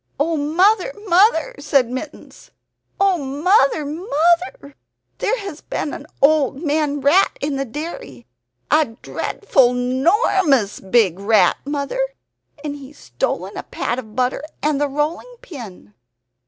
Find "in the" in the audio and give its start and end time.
7.39-7.65